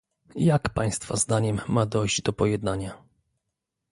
[0.35, 2.97] Jak Państwa zdaniem ma dojść do pojednania?